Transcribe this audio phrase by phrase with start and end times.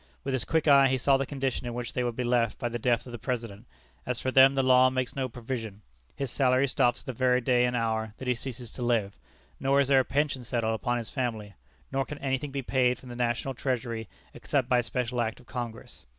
[0.23, 2.69] With his quick eye he saw the condition in which they would be left by
[2.69, 3.67] the death of the President,
[4.03, 5.83] as for them the law makes no provision.
[6.15, 9.19] His salary stops at the very day and hour that he ceases to live,
[9.59, 11.53] nor is there a pension settled upon his family,
[11.91, 16.07] nor can anything be paid from the national treasury except by special act of Congress.